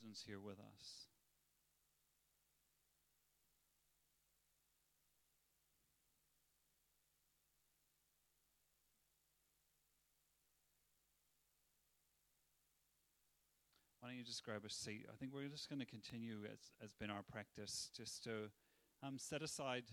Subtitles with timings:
[0.00, 1.06] presence here with us.
[14.00, 15.06] Why don't you just grab a seat?
[15.12, 18.50] I think we're just going to continue, as has been our practice, just to
[19.02, 19.84] um, set aside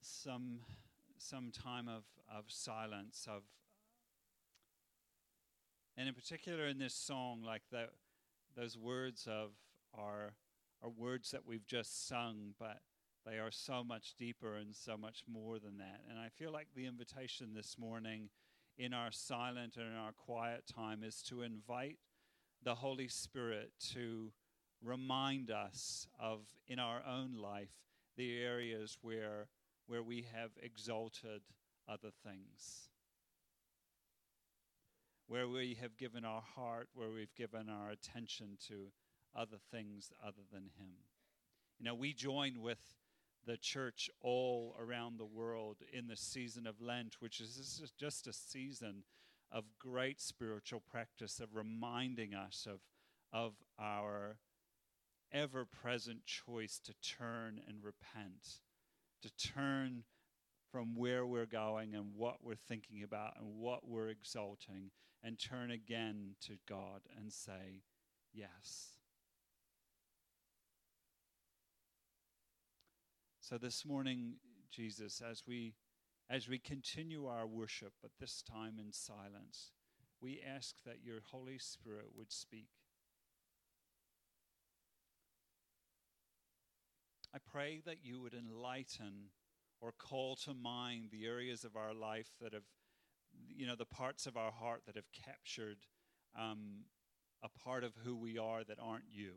[0.00, 0.60] some
[1.18, 3.42] some time of, of silence of
[5.96, 7.86] and in particular in this song like the,
[8.56, 9.50] those words of
[9.94, 10.34] are
[10.82, 12.80] are words that we've just sung but
[13.24, 16.00] they are so much deeper and so much more than that.
[16.10, 18.30] And i feel like the invitation this morning
[18.78, 21.98] in our silent and in our quiet time is to invite
[22.64, 24.32] the Holy Spirit to
[24.82, 27.70] remind us of in our own life
[28.16, 29.48] the areas where
[29.86, 31.42] where we have exalted
[31.88, 32.88] other things
[35.32, 38.88] where we have given our heart where we've given our attention to
[39.34, 40.92] other things other than him.
[41.78, 42.98] You know we join with
[43.46, 48.32] the church all around the world in the season of lent which is just a
[48.34, 49.04] season
[49.50, 52.80] of great spiritual practice of reminding us of,
[53.32, 54.36] of our
[55.32, 58.60] ever present choice to turn and repent,
[59.22, 60.04] to turn
[60.72, 64.90] from where we're going and what we're thinking about and what we're exalting,
[65.22, 67.82] and turn again to God and say,
[68.32, 68.96] Yes.
[73.40, 74.36] So this morning,
[74.70, 75.74] Jesus, as we
[76.30, 79.72] as we continue our worship, but this time in silence,
[80.22, 82.68] we ask that your Holy Spirit would speak.
[87.34, 89.30] I pray that you would enlighten
[89.82, 92.62] or call to mind the areas of our life that have,
[93.48, 95.78] you know, the parts of our heart that have captured
[96.38, 96.84] um,
[97.42, 99.32] a part of who we are that aren't you.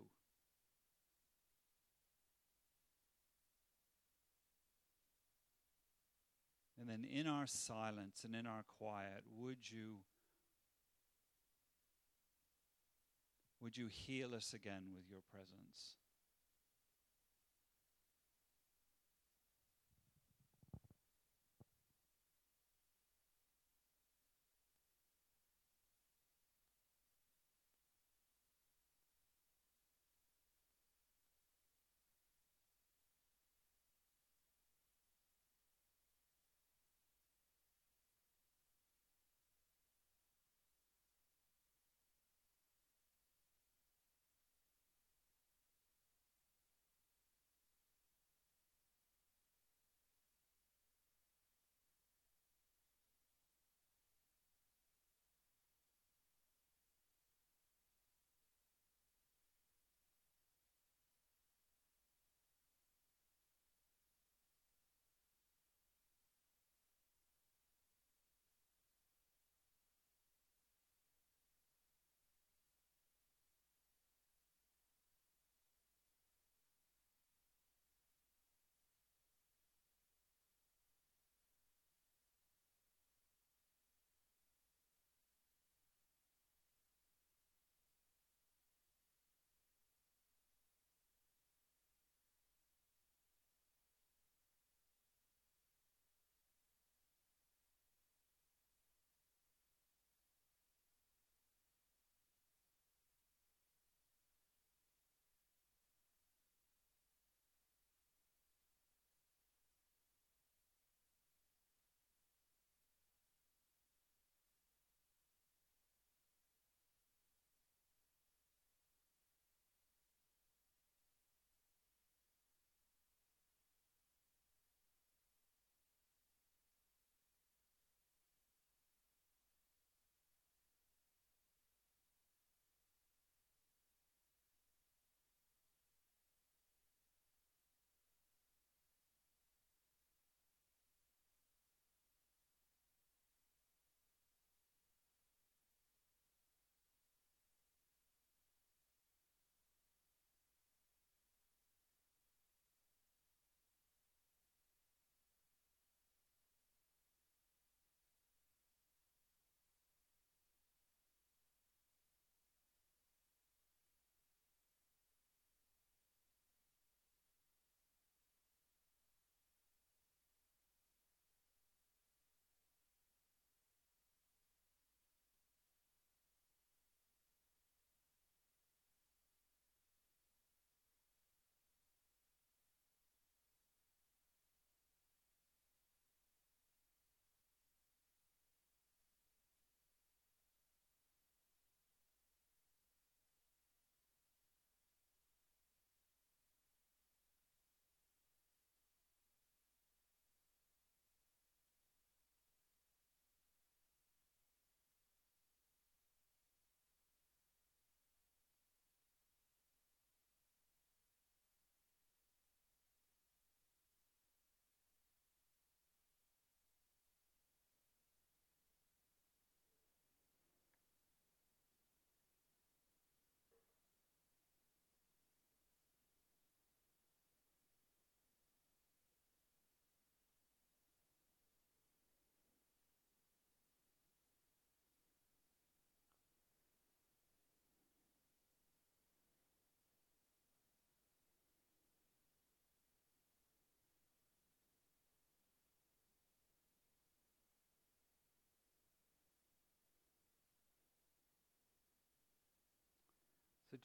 [6.80, 10.02] And then in our silence and in our quiet, would you
[13.60, 15.96] would you heal us again with your presence?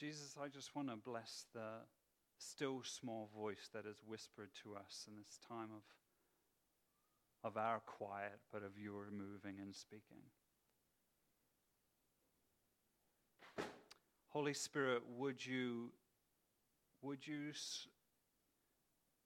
[0.00, 1.82] Jesus, I just want to bless the
[2.38, 5.69] still small voice that is whispered to us in this time
[7.44, 10.23] of, of our quiet, but of your moving and speaking.
[14.29, 15.91] Holy Spirit, would you,
[17.02, 17.52] would you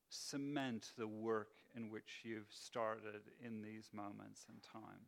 [0.08, 5.06] cement the work in which you've started in these moments in time?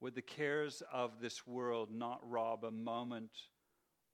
[0.00, 3.30] Would the cares of this world not rob a moment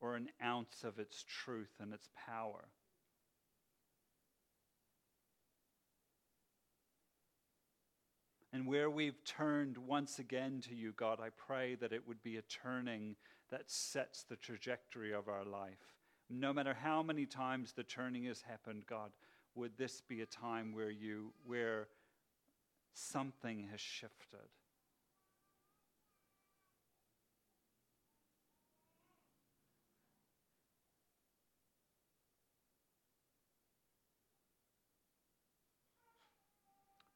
[0.00, 2.68] or an ounce of its truth and its power?
[8.52, 12.38] And where we've turned once again to you, God, I pray that it would be
[12.38, 13.14] a turning
[13.50, 15.94] that sets the trajectory of our life.
[16.30, 19.10] No matter how many times the turning has happened, God,
[19.54, 21.88] would this be a time where you where
[22.94, 24.48] something has shifted?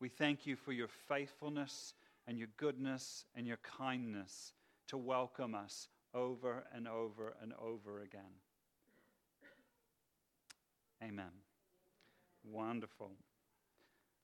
[0.01, 1.93] We thank you for your faithfulness
[2.27, 4.55] and your goodness and your kindness
[4.89, 8.23] to welcome us over and over and over again.
[11.03, 11.31] Amen.
[12.45, 13.11] Wonderful.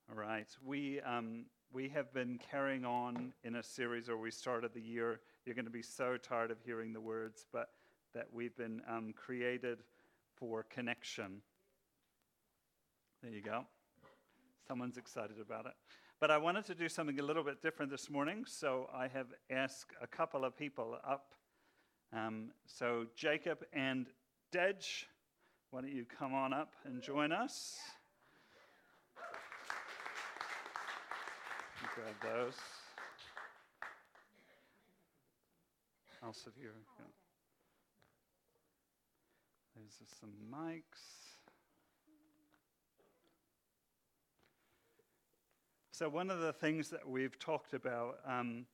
[0.08, 0.48] All right.
[0.64, 5.20] We, um, we have been carrying on in a series, or we started the year.
[5.44, 7.70] You're going to be so tired of hearing the words, but
[8.14, 9.80] that we've been um, created
[10.36, 11.42] for connection.
[13.22, 13.66] There you go.
[14.66, 15.74] Someone's excited about it.
[16.18, 19.28] But I wanted to do something a little bit different this morning, so I have
[19.50, 21.34] asked a couple of people up.
[22.12, 24.06] Um, so, Jacob and
[24.50, 25.06] Dedge,
[25.70, 27.76] why don't you come on up and join us?
[31.94, 32.54] Grab those.
[36.22, 36.74] I'll sit here.
[36.98, 37.04] Yeah.
[39.76, 41.25] There's some mics.
[45.98, 48.66] So, one of the things that we've talked about um,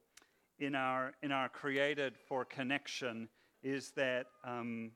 [0.59, 3.29] in, our, in our Created for Connection
[3.63, 4.91] is that um,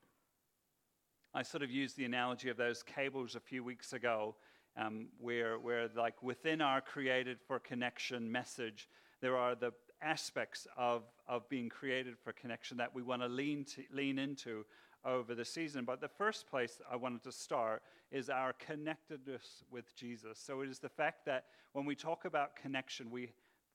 [1.32, 4.34] I sort of used the analogy of those cables a few weeks ago,
[4.76, 8.88] um, where, where, like, within our Created for Connection message,
[9.20, 9.70] there are the
[10.02, 14.64] aspects of, of being created for connection that we want to lean, to, lean into
[15.06, 15.84] over the season.
[15.84, 20.38] But the first place I wanted to start is our connectedness with Jesus.
[20.38, 23.30] So it is the fact that when we talk about connection, we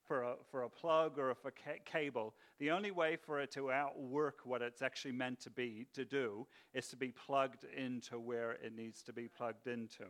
[0.08, 3.50] for a, for a plug or a for ca- cable, the only way for it
[3.52, 8.20] to outwork what it's actually meant to be to do is to be plugged into
[8.20, 10.06] where it needs to be plugged into.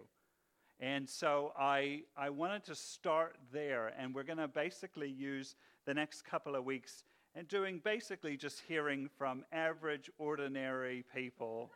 [0.80, 5.94] And so I, I wanted to start there, and we're going to basically use the
[5.94, 7.04] next couple of weeks
[7.36, 11.70] and doing basically just hearing from average, ordinary people.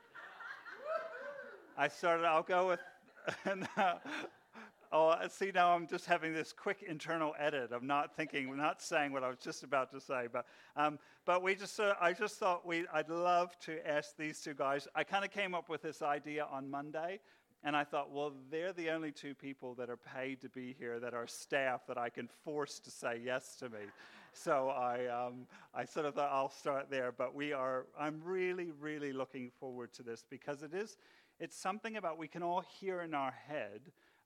[1.77, 2.79] I started, I'll go with,
[3.77, 3.95] uh,
[4.91, 9.11] oh, see, now I'm just having this quick internal edit of not thinking, not saying
[9.11, 10.27] what I was just about to say.
[10.31, 10.45] But,
[10.75, 14.53] um, but we just, uh, I just thought we, I'd love to ask these two
[14.53, 14.87] guys.
[14.95, 17.19] I kind of came up with this idea on Monday.
[17.63, 20.99] And I thought, well, they're the only two people that are paid to be here
[20.99, 23.79] that are staff that I can force to say yes to me
[24.35, 27.11] so I, um, I sort of thought I'll start there.
[27.11, 30.97] But we are, I'm really, really looking forward to this because it is,
[31.39, 33.81] it's something about we can all hear in our head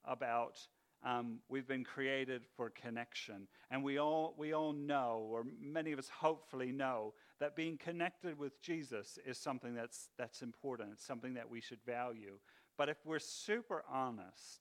[0.05, 0.59] about
[1.03, 3.47] um, we've been created for connection.
[3.71, 8.37] And we all, we all know, or many of us hopefully know, that being connected
[8.37, 10.89] with Jesus is something that's, that's important.
[10.93, 12.37] It's something that we should value.
[12.77, 14.59] But if we're super honest,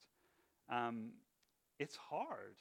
[0.70, 1.10] um,
[1.78, 2.54] it's hard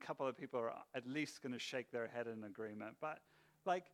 [0.00, 2.96] couple of people are at least going to shake their head in agreement.
[3.00, 3.18] But,
[3.64, 3.84] like,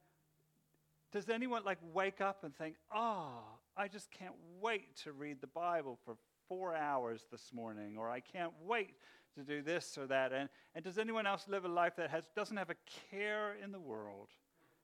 [1.13, 3.43] does anyone, like, wake up and think, oh,
[3.77, 6.17] I just can't wait to read the Bible for
[6.49, 8.95] four hours this morning, or I can't wait
[9.35, 10.33] to do this or that?
[10.33, 12.77] And, and does anyone else live a life that has, doesn't have a
[13.11, 14.29] care in the world?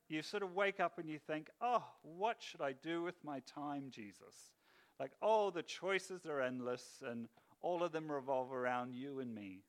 [0.09, 3.41] You sort of wake up and you think, oh, what should I do with my
[3.41, 4.51] time, Jesus?
[4.99, 7.27] Like, oh, the choices are endless, and
[7.61, 9.61] all of them revolve around you and me.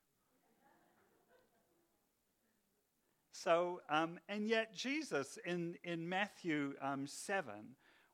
[3.44, 7.52] So, um, and yet Jesus in, in Matthew um, 7,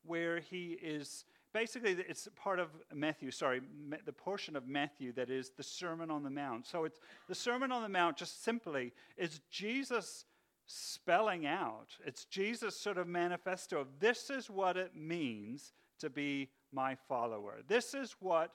[0.05, 3.61] where he is basically, it's part of Matthew, sorry,
[4.05, 6.67] the portion of Matthew that is the Sermon on the Mount.
[6.67, 10.25] So it's the Sermon on the Mount just simply is Jesus
[10.67, 16.49] spelling out, it's Jesus' sort of manifesto of this is what it means to be
[16.73, 17.59] my follower.
[17.69, 18.51] This is what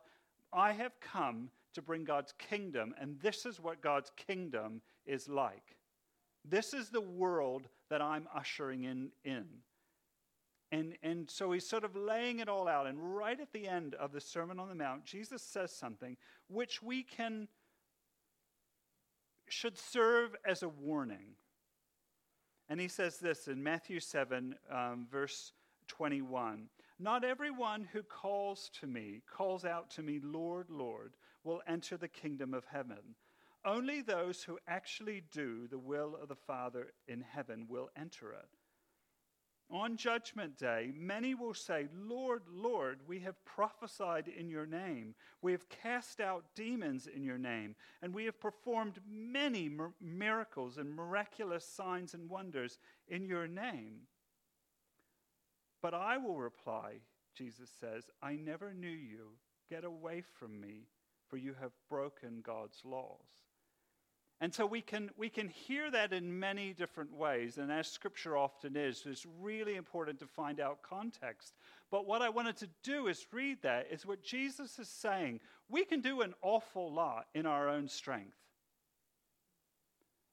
[0.51, 5.77] I have come to bring God's kingdom, and this is what God's kingdom is like.
[6.47, 9.09] This is the world that I'm ushering in.
[9.23, 9.45] in.
[10.71, 12.87] And, and so he's sort of laying it all out.
[12.87, 16.81] And right at the end of the Sermon on the Mount, Jesus says something which
[16.81, 17.47] we can,
[19.47, 21.35] should serve as a warning.
[22.67, 25.53] And he says this in Matthew 7, um, verse
[25.87, 26.67] 21
[26.99, 32.07] Not everyone who calls to me, calls out to me, Lord, Lord, will enter the
[32.07, 33.15] kingdom of heaven.
[33.65, 38.48] Only those who actually do the will of the Father in heaven will enter it.
[39.72, 45.15] On Judgment Day, many will say, Lord, Lord, we have prophesied in your name.
[45.41, 50.95] We have cast out demons in your name, and we have performed many miracles and
[50.95, 54.01] miraculous signs and wonders in your name.
[55.81, 57.00] But I will reply,
[57.36, 59.31] Jesus says, I never knew you.
[59.67, 60.84] Get away from me,
[61.27, 63.45] for you have broken God's laws.
[64.42, 67.58] And so we can, we can hear that in many different ways.
[67.58, 71.54] And as scripture often is, it's really important to find out context.
[71.89, 75.39] But what I wanted to do is read that is what Jesus is saying.
[75.70, 78.36] We can do an awful lot in our own strength.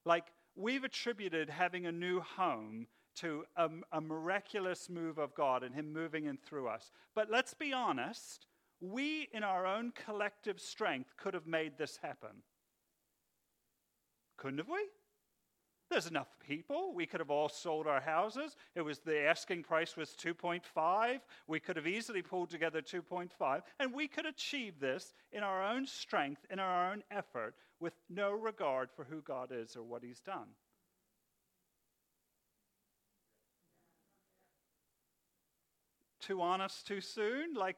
[0.04, 5.74] Like we've attributed having a new home to a, a miraculous move of God and
[5.74, 6.90] Him moving in through us.
[7.14, 8.46] But let's be honest,
[8.80, 12.42] we in our own collective strength could have made this happen.
[14.42, 14.88] Couldn't have we?
[15.88, 16.92] There's enough people.
[16.92, 18.56] We could have all sold our houses.
[18.74, 21.20] It was the asking price was 2.5.
[21.46, 25.86] We could have easily pulled together 2.5 and we could achieve this in our own
[25.86, 30.18] strength, in our own effort with no regard for who God is or what he's
[30.18, 30.48] done.
[36.20, 37.54] Too honest too soon?
[37.54, 37.76] Like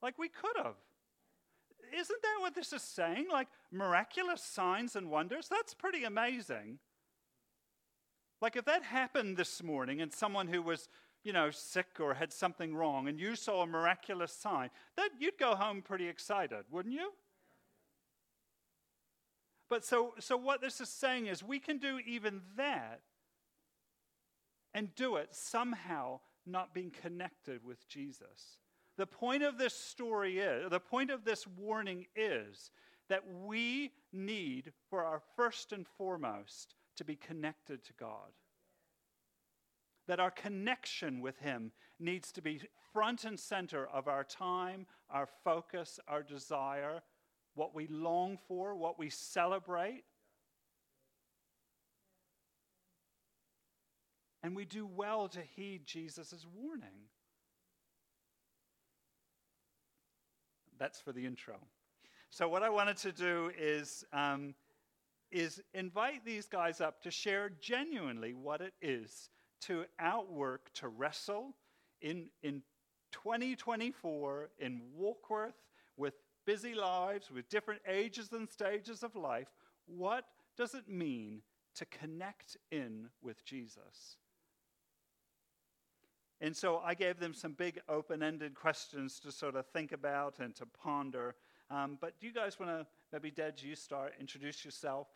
[0.00, 0.76] like we could have
[1.92, 3.26] isn't that what this is saying?
[3.30, 5.48] Like miraculous signs and wonders?
[5.48, 6.78] That's pretty amazing.
[8.40, 10.88] Like if that happened this morning and someone who was,
[11.22, 15.38] you know, sick or had something wrong and you saw a miraculous sign, that you'd
[15.38, 17.12] go home pretty excited, wouldn't you?
[19.70, 23.00] But so so what this is saying is we can do even that
[24.74, 28.58] and do it somehow not being connected with Jesus.
[28.96, 32.70] The point of this story is, the point of this warning is
[33.14, 38.32] that we need, for our first and foremost, to be connected to God.
[40.08, 42.60] That our connection with Him needs to be
[42.92, 47.02] front and center of our time, our focus, our desire,
[47.54, 50.02] what we long for, what we celebrate.
[54.42, 57.10] And we do well to heed Jesus' warning.
[60.76, 61.54] that's for the intro.
[62.36, 64.56] So, what I wanted to do is, um,
[65.30, 69.30] is invite these guys up to share genuinely what it is
[69.66, 71.54] to outwork, to wrestle
[72.02, 72.62] in, in
[73.12, 75.62] 2024 in Warkworth
[75.96, 76.14] with
[76.44, 79.54] busy lives, with different ages and stages of life.
[79.86, 80.24] What
[80.56, 81.42] does it mean
[81.76, 84.16] to connect in with Jesus?
[86.40, 90.40] And so I gave them some big open ended questions to sort of think about
[90.40, 91.36] and to ponder.
[91.70, 95.08] Um, but do you guys want to, maybe, Dad, you start, introduce yourself,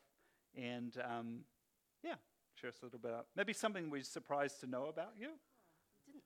[0.56, 1.40] and um,
[2.02, 2.14] yeah,
[2.54, 5.28] share us a little bit about maybe something we're surprised to know about you?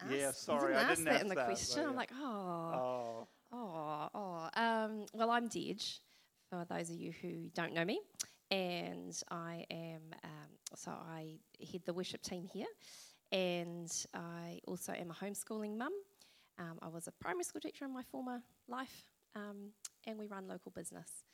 [0.00, 1.82] Ask, yeah, sorry, didn't I didn't ask that in the that, question.
[1.82, 1.88] Yeah.
[1.88, 4.48] I'm like, oh, oh, oh, oh.
[4.54, 6.00] Um, well, I'm Dedge,
[6.48, 8.00] for those of you who don't know me,
[8.50, 11.38] and I am um, so I
[11.70, 12.66] head the worship team here,
[13.32, 15.92] and I also am a homeschooling mum.
[16.58, 19.72] Um, I was a primary school teacher in my former life, um,
[20.06, 21.24] and we run local business.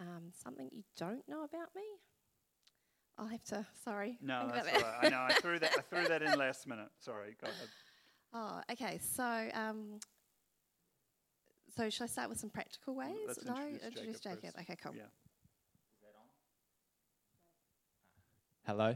[0.00, 1.82] Um, something you don't know about me?
[3.18, 3.66] I'll have to.
[3.84, 4.16] Sorry.
[4.22, 4.94] No, that's all right.
[5.02, 5.26] I know.
[5.28, 5.72] I threw that.
[5.76, 6.88] I threw that in last minute.
[7.00, 7.36] Sorry.
[7.40, 7.68] Go ahead.
[8.32, 9.00] Oh, okay.
[9.16, 9.98] So, um,
[11.76, 13.16] so should I start with some practical ways?
[13.26, 14.42] Let's no, introduce, introduce Jacob.
[14.42, 14.60] Jacob.
[14.60, 14.94] Okay, cool.
[14.94, 15.02] Yeah.
[18.66, 18.94] Hello.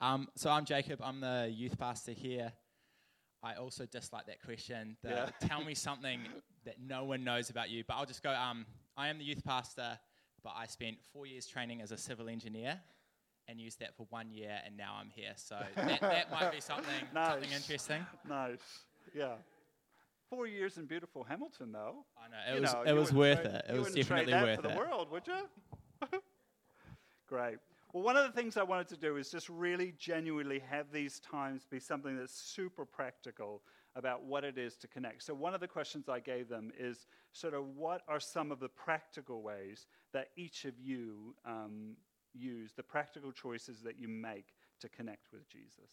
[0.00, 1.00] Um, so I'm Jacob.
[1.02, 2.52] I'm the youth pastor here.
[3.42, 4.96] I also dislike that question.
[5.02, 5.30] The, yeah.
[5.40, 6.20] tell me something
[6.68, 7.82] that no one knows about you.
[7.86, 8.30] But I'll just go.
[8.30, 9.98] Um, I am the youth pastor,
[10.44, 12.78] but I spent four years training as a civil engineer
[13.48, 15.32] and used that for one year, and now I'm here.
[15.36, 16.84] So that, that might be something
[17.14, 17.30] nice.
[17.30, 18.06] something interesting.
[18.28, 18.84] Nice.
[19.14, 19.34] Yeah.
[20.28, 22.04] Four years in beautiful Hamilton, though.
[22.18, 22.74] I know it you was.
[22.74, 23.64] Know, it was worth it.
[23.66, 24.72] It was definitely worth for it.
[24.72, 26.10] the world, would you?
[27.26, 27.56] Great.
[27.94, 31.20] Well, one of the things I wanted to do is just really genuinely have these
[31.20, 33.62] times be something that's super practical
[33.98, 35.24] about what it is to connect.
[35.24, 38.60] So, one of the questions I gave them is sort of what are some of
[38.60, 41.96] the practical ways that each of you um,
[42.32, 45.90] use, the practical choices that you make to connect with Jesus?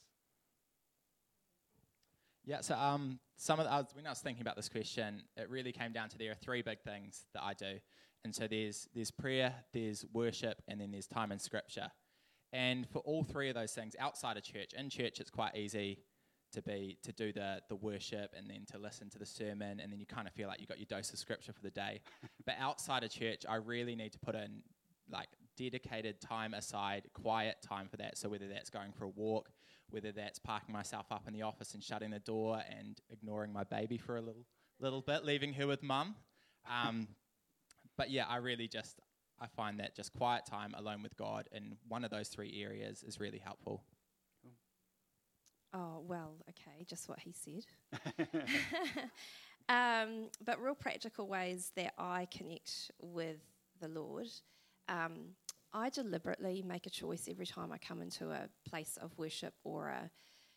[2.45, 5.23] Yeah, so um, some of the, I was, when I was thinking about this question,
[5.35, 7.79] it really came down to there are three big things that I do,
[8.23, 11.89] and so there's there's prayer, there's worship, and then there's time in Scripture.
[12.53, 15.97] And for all three of those things, outside of church, in church, it's quite easy
[16.55, 19.91] to be to do the the worship and then to listen to the sermon, and
[19.91, 22.01] then you kind of feel like you got your dose of Scripture for the day.
[22.45, 24.63] but outside of church, I really need to put in
[25.09, 28.17] like dedicated time aside, quiet time for that.
[28.17, 29.49] So whether that's going for a walk,
[29.89, 33.63] whether that's parking myself up in the office and shutting the door and ignoring my
[33.63, 34.45] baby for a little
[34.79, 36.15] little bit, leaving her with mum.
[36.69, 37.07] Um,
[37.97, 38.99] but yeah, I really just
[39.39, 43.03] I find that just quiet time alone with God in one of those three areas
[43.03, 43.83] is really helpful.
[45.75, 47.65] Oh well, okay, just what he said.
[49.69, 53.41] um, but real practical ways that I connect with
[53.81, 54.27] the Lord.
[54.87, 55.35] Um,
[55.73, 59.89] I deliberately make a choice every time I come into a place of worship or
[59.89, 60.09] a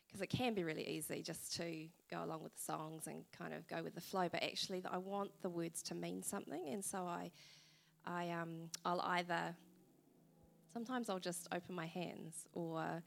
[0.07, 3.53] because it can be really easy just to go along with the songs and kind
[3.53, 6.83] of go with the flow, but actually I want the words to mean something, and
[6.83, 7.31] so I,
[8.07, 9.55] I um, I'll either
[10.73, 13.03] sometimes I'll just open my hands or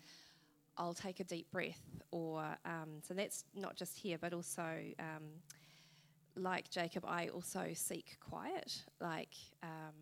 [0.78, 1.82] I'll take a deep breath,
[2.12, 4.64] or um, so that's not just here, but also
[5.00, 5.24] um,
[6.36, 9.96] like Jacob, I also seek quiet, like um,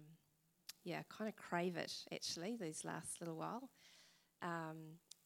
[0.84, 3.70] yeah, kind of crave it actually these last little while,
[4.42, 4.78] um,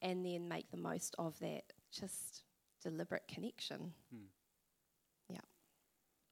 [0.01, 2.43] and then make the most of that just
[2.81, 3.93] deliberate connection.
[4.11, 4.25] Hmm.
[5.29, 5.39] Yeah.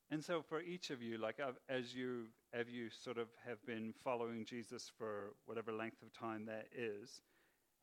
[0.09, 3.93] And so, for each of you, like as you as you sort of have been
[4.03, 7.21] following Jesus for whatever length of time that is,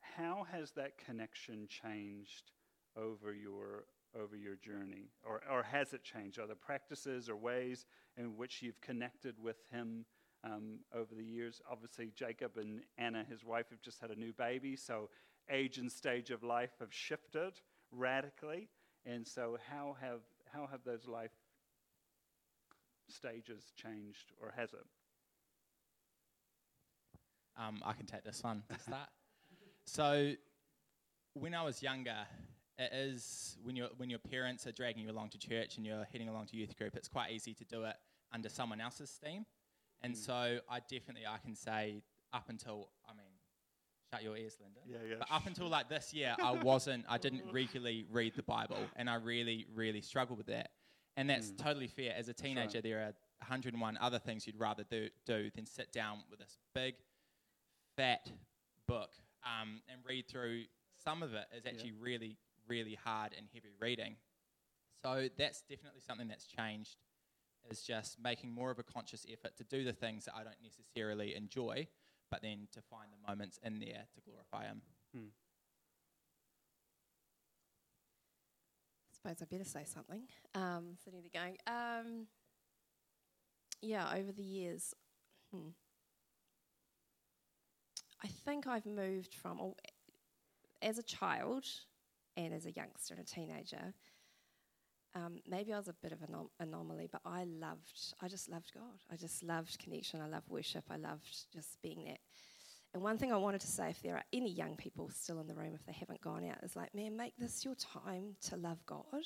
[0.01, 2.51] how has that connection changed
[2.95, 3.85] over your
[4.19, 6.39] over your journey, or or has it changed?
[6.39, 7.85] Are there practices or ways
[8.17, 10.05] in which you've connected with Him?
[10.43, 11.61] um, over the years.
[11.69, 15.09] Obviously, Jacob and Anna, his wife, have just had a new baby, so
[15.49, 17.53] age and stage of life have shifted
[17.91, 18.69] radically.
[19.05, 20.21] And so, how have
[20.53, 21.31] how have those life
[23.07, 24.85] stages changed, or has it?
[27.57, 29.09] Um, I can take this one to start.
[29.89, 30.33] So,
[31.33, 32.17] when I was younger,
[32.77, 36.07] it is when your when your parents are dragging you along to church and you're
[36.11, 37.95] heading along to youth group, it's quite easy to do it
[38.33, 39.45] under someone else's steam.
[40.01, 40.17] And mm.
[40.17, 42.01] so I definitely I can say
[42.33, 43.25] up until I mean
[44.13, 44.79] shut your ears, Linda.
[44.87, 45.15] Yeah, yeah.
[45.19, 49.09] But up until like this year, I wasn't I didn't regularly read the Bible and
[49.09, 50.69] I really really struggled with that.
[51.17, 51.57] And that's mm.
[51.57, 52.13] totally fair.
[52.15, 52.83] As a teenager, right.
[52.83, 56.95] there are 101 other things you'd rather do, do than sit down with this big,
[57.97, 58.29] fat
[58.87, 59.09] book
[59.43, 60.63] um, and read through.
[61.03, 62.03] Some of it is actually yeah.
[62.03, 64.17] really, really hard and heavy reading.
[65.01, 66.97] So that's definitely something that's changed
[67.69, 70.61] is just making more of a conscious effort to do the things that I don't
[70.63, 71.87] necessarily enjoy,
[72.31, 74.81] but then to find the moments in there to glorify Him.
[75.13, 75.27] Hmm.
[79.11, 80.23] I suppose I better say something.
[80.55, 82.27] Um, sitting there going, um,
[83.81, 84.93] yeah, over the years,
[85.53, 85.69] hmm,
[88.23, 89.75] I think I've moved from, oh,
[90.81, 91.65] as a child
[92.37, 93.93] and as a youngster and a teenager,
[95.15, 98.49] um, maybe I was a bit of an anom- anomaly, but I loved, I just
[98.49, 98.99] loved God.
[99.11, 100.21] I just loved connection.
[100.21, 100.83] I loved worship.
[100.89, 102.17] I loved just being there.
[102.93, 105.47] And one thing I wanted to say, if there are any young people still in
[105.47, 108.55] the room, if they haven't gone out, is like, man, make this your time to
[108.55, 109.25] love God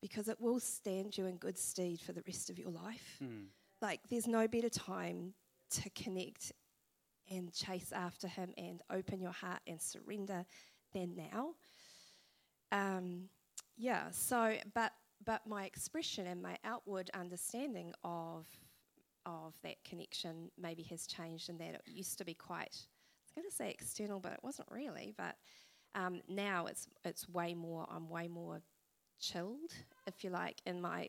[0.00, 3.18] because it will stand you in good stead for the rest of your life.
[3.22, 3.46] Mm.
[3.80, 5.34] Like, there's no better time
[5.70, 6.52] to connect
[7.32, 10.44] and chase after Him and open your heart and surrender
[10.92, 11.54] then now.
[12.70, 13.28] Um,
[13.76, 14.92] yeah, so, but
[15.24, 18.46] but my expression and my outward understanding of
[19.24, 23.32] of that connection maybe has changed in that it used to be quite I was
[23.36, 25.14] going to say external, but it wasn't really.
[25.16, 25.36] But
[25.94, 27.86] um, now it's it's way more.
[27.90, 28.62] I'm way more
[29.20, 29.72] chilled,
[30.06, 31.08] if you like, in my.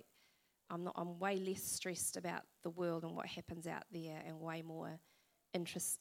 [0.70, 0.94] I'm not.
[0.98, 5.00] I'm way less stressed about the world and what happens out there, and way more
[5.54, 6.00] interest,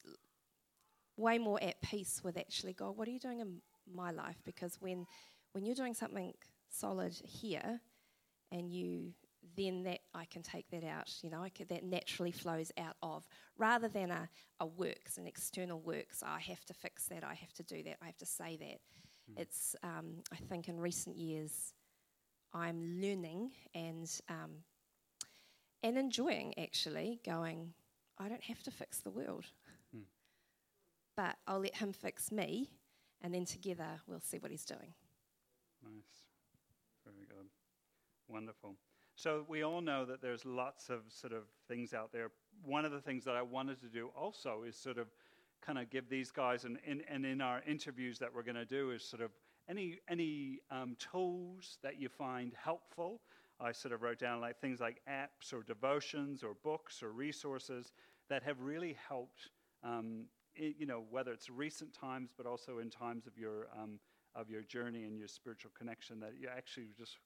[1.17, 2.97] way more at peace with actually God.
[2.97, 3.61] What are you doing in
[3.93, 4.37] my life?
[4.45, 5.05] Because when
[5.51, 6.33] when you're doing something
[6.69, 7.79] solid here,
[8.51, 9.13] and you
[9.55, 13.27] then that I can take that out, you know, can, that naturally flows out of,
[13.57, 17.53] rather than a, a works, an external works, I have to fix that, I have
[17.53, 18.79] to do that, I have to say that.
[19.31, 19.41] Mm.
[19.41, 21.73] It's, um, I think in recent years,
[22.53, 24.51] I'm learning and, um,
[25.83, 27.73] and enjoying actually going,
[28.17, 29.45] I don't have to fix the world.
[29.95, 30.03] Mm.
[31.15, 32.69] but I'll let Him fix me,
[33.21, 34.93] and then together we'll see what He's doing.
[35.83, 36.25] Nice.
[37.05, 37.47] Very good.
[38.27, 38.75] Wonderful.
[39.15, 42.31] So we all know that there's lots of sort of things out there.
[42.63, 45.07] One of the things that I wanted to do also is sort of
[45.61, 48.65] kind of give these guys, and, and, and in our interviews that we're going to
[48.65, 49.31] do, is sort of
[49.69, 53.21] any, any um, tools that you find helpful.
[53.59, 57.93] I sort of wrote down like things like apps or devotions or books or resources
[58.29, 59.49] that have really helped,
[59.83, 63.99] um, it, you know, whether it's recent times, but also in times of your, um,
[64.35, 67.17] of your journey and your spiritual connection that you're actually just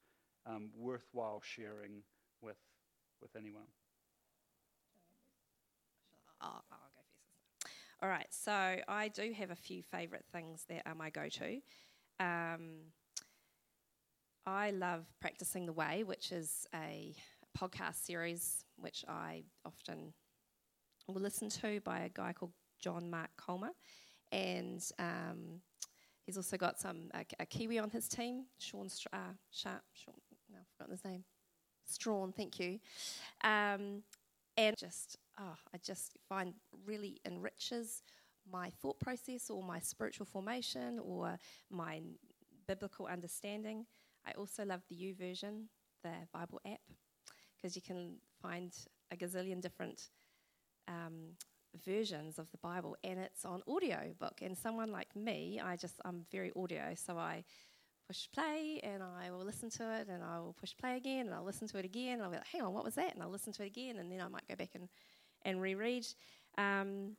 [0.45, 2.01] um, worthwhile sharing
[2.41, 2.57] with,
[3.21, 3.67] with anyone.
[6.41, 7.01] I'll, I'll, go
[7.61, 7.73] first.
[8.01, 11.61] All right, so I do have a few favourite things that are my go to.
[12.19, 12.91] Um,
[14.47, 17.13] I love Practicing the Way, which is a
[17.59, 20.13] podcast series which I often
[21.05, 23.71] will listen to by a guy called John Mark Comer.
[24.31, 25.59] And um,
[26.25, 30.15] he's also got some a, a, Kiwi on his team, Sean, uh, Sharp, Sean,
[30.49, 31.25] no, I've forgotten his name.
[31.83, 32.79] Strahan, thank you.
[33.43, 34.03] Um,
[34.55, 36.53] and just, oh, I just find
[36.85, 38.01] really enriches
[38.49, 41.37] my thought process or my spiritual formation or
[41.69, 41.99] my
[42.65, 43.85] biblical understanding.
[44.27, 45.65] I also love the YouVersion,
[46.03, 46.81] the Bible app,
[47.55, 48.73] because you can find
[49.11, 50.09] a gazillion different
[50.87, 51.35] um,
[51.85, 54.39] versions of the Bible, and it's on audio book.
[54.41, 57.45] And someone like me, I just I'm very audio, so I
[58.07, 61.35] push play and I will listen to it and I will push play again and
[61.35, 63.13] I'll listen to it again and I'll be like, hang on, what was that?
[63.13, 64.87] And I'll listen to it again and then I might go back and,
[65.43, 66.07] and reread.
[66.57, 67.17] Um,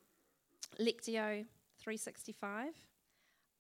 [0.81, 1.45] Lectio
[1.79, 2.73] 365.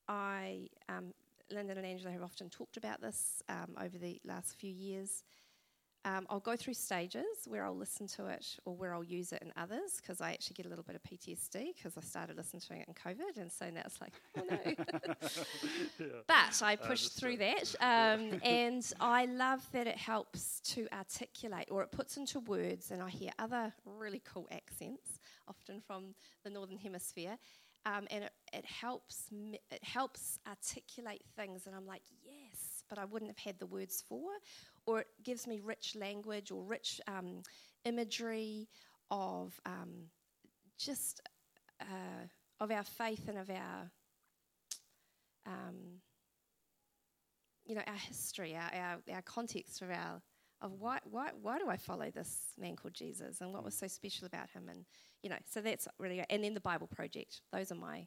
[0.09, 1.13] I, um,
[1.51, 5.25] Lyndon and Angela have often talked about this um, over the last few years.
[6.05, 9.43] Um, I'll go through stages where I'll listen to it or where I'll use it
[9.43, 12.63] in others because I actually get a little bit of PTSD because I started listening
[12.63, 14.59] to it in COVID and so now it's like, oh no.
[15.99, 16.07] yeah.
[16.27, 21.83] But I pushed through that um, and I love that it helps to articulate or
[21.83, 26.79] it puts into words and I hear other really cool accents, often from the Northern
[26.79, 27.37] Hemisphere.
[27.87, 31.67] Um, and it, it helps it helps articulate things.
[31.67, 34.31] And I'm like yes but I wouldn't have had the words for.
[34.87, 37.43] Or it gives me rich language or rich um,
[37.85, 38.69] imagery
[39.11, 40.09] of um,
[40.79, 41.21] just
[41.81, 42.27] uh,
[42.61, 43.91] of our faith and of our
[45.47, 46.01] um,
[47.67, 50.23] you know our history, our, our, our context of our
[50.61, 53.87] of why, why why do I follow this man called Jesus and what was so
[53.87, 54.85] special about him and
[55.23, 56.27] you know so that's really great.
[56.31, 58.07] and then the Bible Project those are my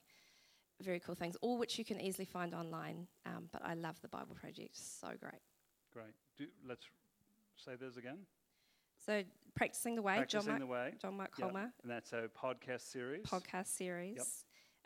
[0.82, 4.08] very cool things all which you can easily find online um, but I love the
[4.08, 5.42] Bible Project so great
[5.94, 6.86] great do, let's
[7.64, 8.18] say those again.
[9.06, 9.24] So,
[9.56, 10.94] Practicing the Way, Practicing John Mark, the Way.
[11.02, 11.72] John Mark yep.
[11.82, 13.24] And that's a podcast series.
[13.24, 14.18] Podcast series.
[14.18, 14.28] Yep.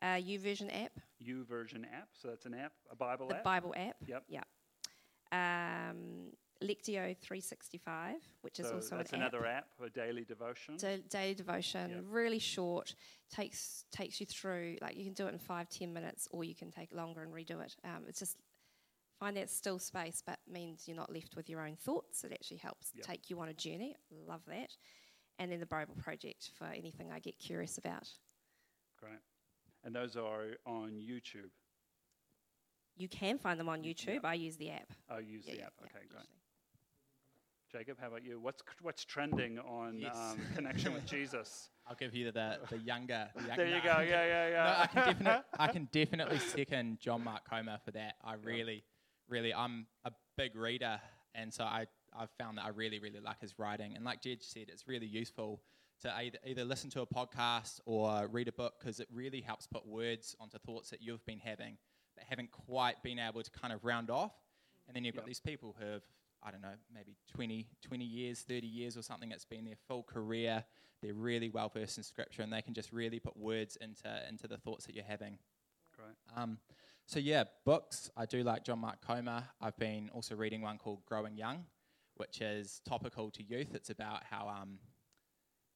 [0.02, 0.92] Uh, YouVersion app.
[1.26, 2.10] YouVersion app.
[2.14, 3.44] So that's an app, a Bible the app.
[3.44, 3.96] Bible app.
[4.08, 4.24] Yep.
[4.28, 4.48] Yep.
[5.32, 6.32] Um,
[6.64, 9.68] Lectio 365, which so is also that's an another app.
[9.80, 10.78] app, a daily devotion.
[10.78, 12.04] Da- daily devotion, yep.
[12.10, 12.96] really short,
[13.30, 14.78] takes takes you through.
[14.82, 17.34] Like you can do it in five, ten minutes, or you can take longer and
[17.34, 17.76] redo it.
[17.84, 18.38] Um, it's just
[19.20, 22.24] Find that still space, but means you're not left with your own thoughts.
[22.26, 23.06] It actually helps yep.
[23.06, 23.96] take you on a journey.
[24.12, 24.72] Love that.
[25.40, 28.10] And then the Bible Project for anything I get curious about.
[29.00, 29.20] Great.
[29.84, 31.52] And those are on YouTube.
[32.98, 34.16] You can find them on YouTube.
[34.16, 34.26] Yep.
[34.26, 34.92] I use the app.
[35.10, 35.74] Oh, use yeah, the app.
[35.84, 36.26] Okay, great.
[37.78, 38.40] Jacob, how about you?
[38.40, 40.16] What's what's trending on yes.
[40.16, 41.70] um, connection with Jesus?
[41.88, 43.28] I'll give you the the younger.
[43.36, 44.00] The younger there you go.
[44.00, 44.64] Yeah, yeah, yeah.
[44.64, 48.16] No, I can definitely I can definitely second John Mark Comer for that.
[48.24, 48.86] I really
[49.28, 51.00] really, I'm a big reader,
[51.34, 53.96] and so I, I've found that I really, really like his writing.
[53.96, 55.62] And like Dedge said, it's really useful
[56.02, 59.68] to either, either listen to a podcast or read a book because it really helps
[59.68, 61.78] put words onto thoughts that you've been having
[62.16, 64.34] but haven't quite been able to kind of round off.
[64.88, 65.24] And then you've yep.
[65.24, 66.04] got these people who have,
[66.46, 69.32] I don't know, maybe 20, 20 years, 30 years or something.
[69.32, 70.64] It's been their full career.
[71.02, 74.48] They're really well versed in scripture and they can just really put words into, into
[74.48, 75.38] the thoughts that you're having.
[75.96, 76.16] Great.
[76.36, 76.60] Um,
[77.08, 78.10] so yeah, books.
[78.16, 79.44] I do like John Mark Comer.
[79.62, 81.66] I've been also reading one called Growing Young,
[82.16, 83.74] which is topical to youth.
[83.74, 84.80] It's about how um,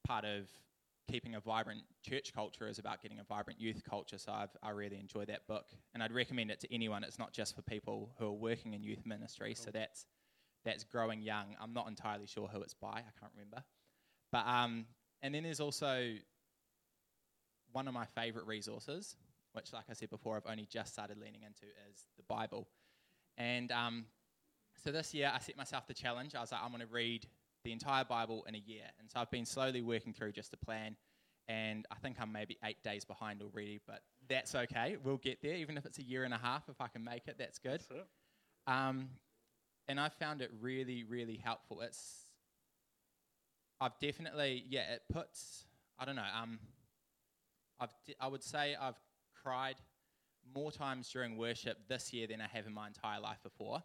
[0.06, 0.48] part of
[1.10, 4.18] keeping a vibrant church culture is about getting a vibrant youth culture.
[4.18, 7.04] So I've, I really enjoy that book, and I'd recommend it to anyone.
[7.04, 9.54] It's not just for people who are working in youth ministry.
[9.54, 9.64] Cool.
[9.64, 10.06] So that's
[10.64, 11.56] that's Growing Young.
[11.60, 12.88] I'm not entirely sure who it's by.
[12.88, 13.64] I can't remember.
[14.32, 14.86] But um,
[15.22, 16.14] and then there's also
[17.72, 19.16] one of my favorite resources,
[19.52, 22.68] which, like I said before, I've only just started leaning into, is the Bible.
[23.38, 24.06] And um,
[24.84, 26.34] so this year, I set myself the challenge.
[26.34, 27.26] I was like, I'm going to read
[27.64, 28.84] the entire Bible in a year.
[28.98, 30.96] And so I've been slowly working through just a plan.
[31.50, 34.96] and I think I'm maybe eight days behind already, but that's okay.
[35.02, 36.68] We'll get there, even if it's a year and a half.
[36.68, 37.80] If I can make it, that's good.
[37.80, 38.06] That's
[38.68, 39.08] um,
[39.90, 41.80] and I found it really, really helpful.
[41.80, 42.26] It's,
[43.80, 45.64] I've definitely, yeah, it puts,
[45.98, 46.60] I don't know, um,
[47.80, 49.00] I've, I would say I've
[49.42, 49.76] cried
[50.54, 53.82] more times during worship this year than I have in my entire life before.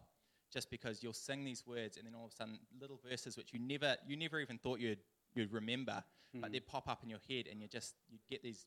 [0.52, 3.52] Just because you'll sing these words and then all of a sudden little verses which
[3.52, 5.00] you never you never even thought you'd
[5.34, 6.40] you'd remember, mm.
[6.40, 8.64] but they pop up in your head and you just you get these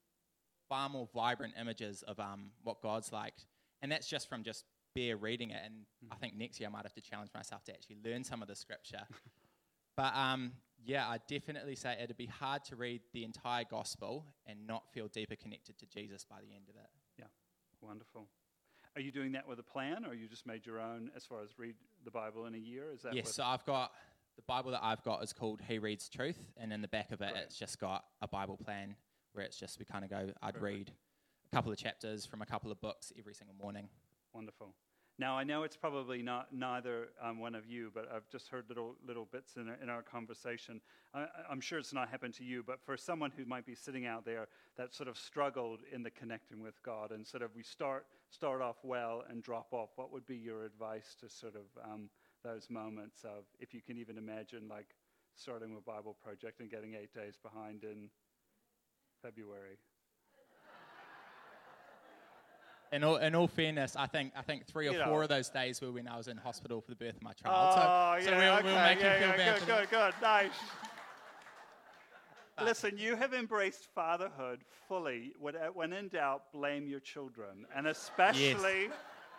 [0.68, 3.34] far more vibrant images of um, what God's like.
[3.82, 5.62] And that's just from just bare reading it.
[5.64, 6.10] And mm.
[6.12, 8.48] I think next year I might have to challenge myself to actually learn some of
[8.48, 9.04] the scripture.
[9.98, 10.54] but um,
[10.86, 15.08] yeah, I definitely say it'd be hard to read the entire gospel and not feel
[15.08, 16.90] deeper connected to Jesus by the end of it.
[17.18, 17.26] Yeah,
[17.82, 18.28] wonderful.
[18.96, 21.44] Are you doing that with a plan, or you just made your own as far
[21.44, 22.86] as read the Bible in a year?
[22.94, 23.34] Is that yes?
[23.34, 23.92] So I've got
[24.36, 27.22] the Bible that I've got is called He Reads Truth, and in the back of
[27.22, 27.44] it, right.
[27.44, 28.96] it's just got a Bible plan
[29.34, 30.30] where it's just we kind of go.
[30.42, 30.64] I'd Perfect.
[30.64, 30.92] read
[31.52, 33.90] a couple of chapters from a couple of books every single morning.
[34.34, 34.74] Wonderful.
[35.20, 38.64] Now I know it's probably not neither um, one of you, but I've just heard
[38.70, 40.80] little little bits in, in our conversation.
[41.14, 44.06] I, am sure it's not happened to you, but for someone who might be sitting
[44.06, 47.64] out there that sort of struggled in the connecting with God, and sort of we
[47.64, 51.84] start start off well and drop off, what would be your advice to sort of
[51.84, 52.10] um,
[52.44, 54.96] those moments of, if you can even imagine, like
[55.36, 58.10] starting a Bible project and getting eight days behind in
[59.22, 59.80] February?
[62.92, 65.22] In all, in all fairness, I think I think three or you four know.
[65.22, 67.56] of those days were when I was in hospital for the birth of my child.
[67.56, 68.64] Oh, so, yeah, so we'll, okay.
[68.64, 70.52] we'll make yeah, you feel yeah, Good, good, good, nice.
[72.62, 75.34] Listen, you have embraced fatherhood fully.
[75.42, 78.90] Uh, when in doubt, blame your children, and especially.
[78.90, 78.92] Yes.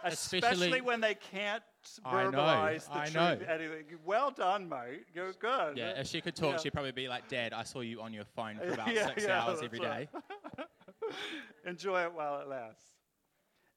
[0.03, 1.63] Especially, especially, when they can't
[2.07, 3.15] verbalize the I truth.
[3.47, 3.55] Know.
[3.55, 3.85] Anything.
[4.07, 5.05] Well done, mate.
[5.15, 5.77] You're good.
[5.77, 6.59] Yeah, if she could talk, yeah.
[6.59, 9.25] she'd probably be like, "Dad, I saw you on your phone for about yeah, six
[9.25, 10.67] yeah, hours every day." Right.
[11.67, 13.00] Enjoy it while it lasts.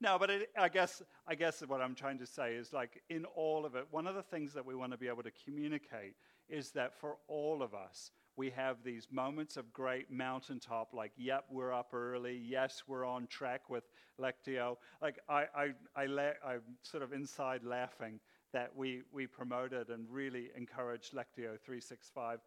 [0.04, 3.24] No, but it, I guess I guess what I'm trying to say is like in
[3.38, 6.16] all of it, one of the things that we want to be able to communicate
[6.50, 11.46] is that for all of us, we have these moments of great mountaintop, like, yep,
[11.50, 12.38] we're up early.
[12.44, 13.86] Yes, we're on track with
[14.20, 14.76] Lectio.
[15.02, 18.20] Like, I, I, I la- I'm sort of inside laughing
[18.52, 22.40] that we, we promoted and really encouraged Lectio 365.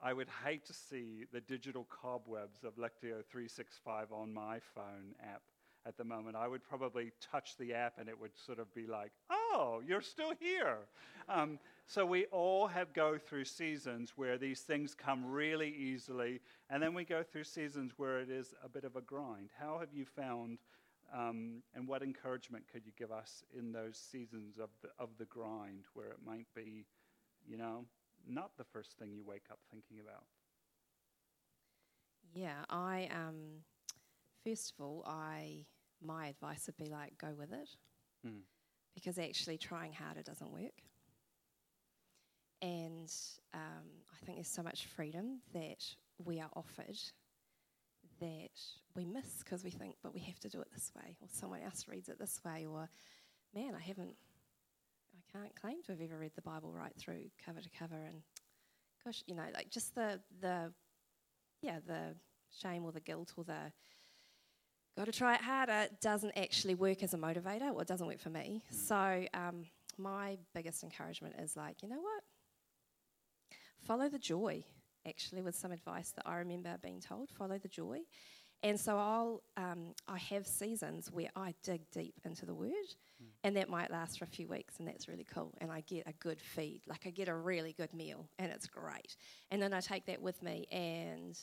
[0.00, 5.42] I would hate to see the digital cobwebs of Lectio 365 on my phone app
[5.86, 6.36] at the moment.
[6.36, 10.02] I would probably touch the app and it would sort of be like, oh, you're
[10.02, 10.78] still here.
[11.28, 16.40] Um, so we all have go through seasons where these things come really easily,
[16.70, 19.50] and then we go through seasons where it is a bit of a grind.
[19.58, 20.58] How have you found,
[21.14, 25.26] um, and what encouragement could you give us in those seasons of the, of the
[25.26, 26.86] grind where it might be,
[27.46, 27.84] you know,
[28.26, 30.24] not the first thing you wake up thinking about?
[32.34, 33.64] Yeah, I um,
[34.44, 35.66] first of all, I
[36.04, 37.68] my advice would be like go with it,
[38.26, 38.40] mm.
[38.94, 40.82] because actually trying harder doesn't work.
[42.60, 43.12] And
[43.54, 45.84] um, I think there's so much freedom that
[46.24, 46.98] we are offered
[48.20, 48.60] that
[48.94, 51.60] we miss because we think, but we have to do it this way, or someone
[51.62, 52.88] else reads it this way, or
[53.54, 54.14] man, I haven't,
[55.16, 58.22] I can't claim to have ever read the Bible right through cover to cover, and
[59.04, 60.72] gosh, you know, like just the the
[61.62, 62.14] yeah the
[62.50, 63.72] shame or the guilt or the
[64.96, 68.20] got to try it harder doesn't actually work as a motivator, or it doesn't work
[68.20, 68.62] for me.
[68.70, 68.74] Mm.
[68.74, 69.64] So um,
[69.98, 72.22] my biggest encouragement is like, you know what?
[73.80, 74.64] Follow the joy.
[75.04, 78.02] Actually, with some advice that I remember being told, follow the joy.
[78.62, 83.26] And so I'll um, I have seasons where I dig deep into the word, mm.
[83.42, 85.52] and that might last for a few weeks, and that's really cool.
[85.60, 88.68] And I get a good feed, like I get a really good meal, and it's
[88.68, 89.16] great.
[89.50, 91.36] And then I take that with me, and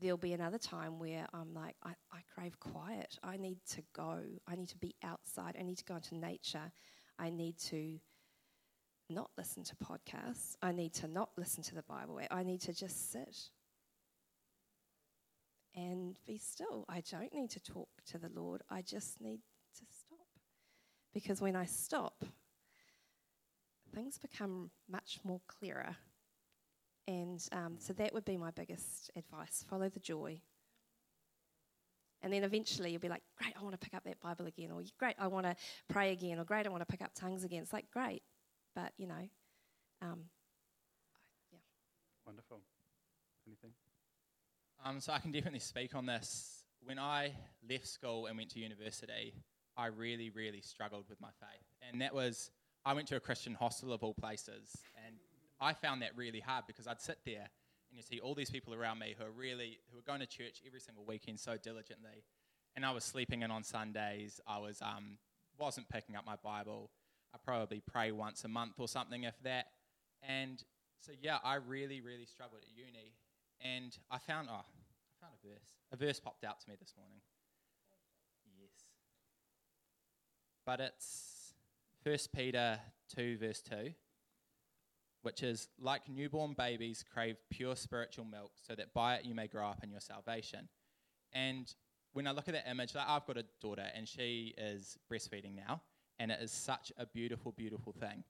[0.00, 3.18] there'll be another time where I'm like, I, I crave quiet.
[3.22, 4.20] I need to go.
[4.48, 5.56] I need to be outside.
[5.58, 6.72] I need to go into nature.
[7.18, 7.98] I need to
[9.08, 10.56] not listen to podcasts.
[10.62, 12.20] I need to not listen to the Bible.
[12.30, 13.36] I need to just sit
[15.74, 16.84] and be still.
[16.88, 18.62] I don't need to talk to the Lord.
[18.70, 19.40] I just need
[19.78, 20.26] to stop.
[21.12, 22.24] Because when I stop,
[23.94, 25.96] things become much more clearer.
[27.08, 30.40] And um, so that would be my biggest advice follow the joy.
[32.22, 34.70] And then eventually you'll be like, great, I want to pick up that Bible again.
[34.72, 35.54] Or great, I want to
[35.88, 36.38] pray again.
[36.38, 37.62] Or great, I want to pick up tongues again.
[37.62, 38.22] It's like, great,
[38.74, 39.28] but, you know,
[40.02, 40.24] um,
[41.52, 41.58] yeah.
[42.26, 42.60] Wonderful.
[43.46, 43.70] Anything?
[44.84, 46.64] Um, so I can definitely speak on this.
[46.82, 47.32] When I
[47.68, 49.34] left school and went to university,
[49.76, 51.66] I really, really struggled with my faith.
[51.88, 52.50] And that was,
[52.84, 54.76] I went to a Christian hostel of all places.
[55.60, 57.48] I found that really hard because I'd sit there
[57.90, 60.26] and you see all these people around me who are really who are going to
[60.26, 62.24] church every single weekend so diligently,
[62.74, 64.40] and I was sleeping in on Sundays.
[64.46, 65.18] I was um,
[65.58, 66.90] wasn't picking up my Bible.
[67.34, 69.66] I probably pray once a month or something, if that.
[70.22, 70.62] And
[71.00, 73.14] so yeah, I really really struggled at uni,
[73.60, 75.72] and I found oh, I found a verse.
[75.92, 77.20] A verse popped out to me this morning.
[78.60, 78.84] Yes,
[80.66, 81.54] but it's
[82.02, 82.80] First Peter
[83.14, 83.94] two verse two
[85.26, 89.48] which is like newborn babies crave pure spiritual milk, so that by it you may
[89.48, 90.68] grow up in your salvation.
[91.32, 91.66] And
[92.12, 95.56] when I look at that image, like I've got a daughter and she is breastfeeding
[95.56, 95.82] now,
[96.20, 98.22] and it is such a beautiful, beautiful thing.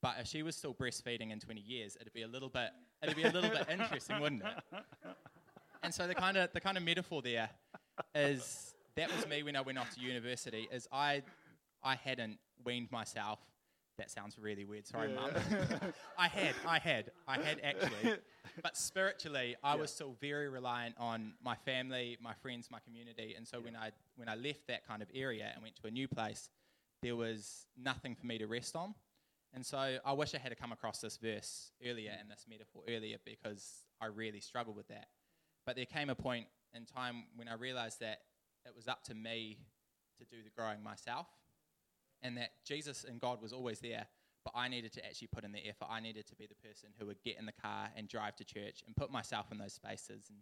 [0.00, 2.70] But if she was still breastfeeding in 20 years, it'd be a little bit,
[3.02, 4.84] it'd be a little bit interesting, wouldn't it?
[5.82, 7.50] And so the kind of the kind of metaphor there
[8.14, 10.68] is that was me when I went off to university.
[10.70, 11.22] Is I
[11.82, 13.40] I hadn't weaned myself
[13.98, 14.86] that sounds really weird.
[14.86, 15.20] Sorry, yeah.
[15.20, 15.30] mum.
[16.18, 18.16] I had, I had, I had actually.
[18.62, 19.80] But spiritually, I yeah.
[19.80, 23.34] was still very reliant on my family, my friends, my community.
[23.36, 23.64] And so yeah.
[23.64, 26.48] when I when I left that kind of area and went to a new place,
[27.02, 28.94] there was nothing for me to rest on.
[29.52, 33.16] And so I wish I had come across this verse earlier and this metaphor earlier
[33.24, 35.08] because I really struggled with that.
[35.66, 38.20] But there came a point in time when I realized that
[38.64, 39.58] it was up to me
[40.18, 41.26] to do the growing myself
[42.22, 44.06] and that Jesus and God was always there,
[44.44, 45.86] but I needed to actually put in the effort.
[45.90, 48.44] I needed to be the person who would get in the car and drive to
[48.44, 50.24] church and put myself in those spaces.
[50.28, 50.38] And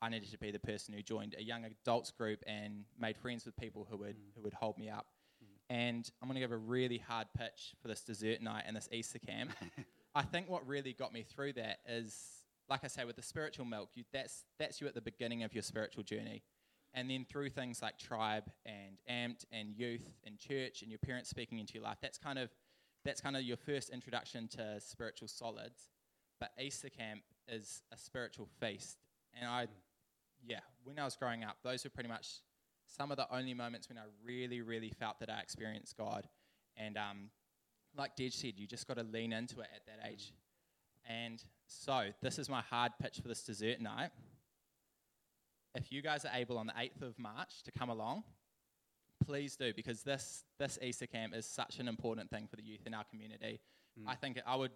[0.00, 3.44] I needed to be the person who joined a young adults group and made friends
[3.44, 4.34] with people who would, mm.
[4.36, 5.06] who would hold me up.
[5.42, 5.74] Mm.
[5.74, 8.88] And I'm going to give a really hard pitch for this dessert night and this
[8.92, 9.52] Easter camp.
[10.14, 12.16] I think what really got me through that is,
[12.68, 15.54] like I say, with the spiritual milk, you, that's, that's you at the beginning of
[15.54, 16.42] your spiritual journey.
[16.94, 21.28] And then through things like tribe and amped and youth and church and your parents
[21.28, 22.50] speaking into your life, that's kind of
[23.04, 25.88] that's kind of your first introduction to spiritual solids.
[26.40, 28.98] But Easter camp is a spiritual feast.
[29.38, 29.68] And I
[30.46, 32.40] yeah, when I was growing up, those were pretty much
[32.86, 36.26] some of the only moments when I really, really felt that I experienced God.
[36.76, 37.30] And um,
[37.96, 40.32] like Dedge said, you just got to lean into it at that age.
[41.08, 44.10] And so, this is my hard pitch for this dessert night
[45.74, 48.24] if you guys are able on the 8th of March to come along,
[49.24, 52.86] please do because this, this Easter camp is such an important thing for the youth
[52.86, 53.60] in our community.
[54.00, 54.04] Mm.
[54.08, 54.72] I think I would